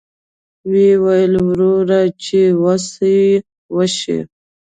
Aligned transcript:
ویل 0.71 1.03
یې 1.17 1.31
وروره 1.47 2.01
چې 2.23 2.39
وسه 2.63 3.05
یې 3.17 3.31
وشي. 3.75 4.19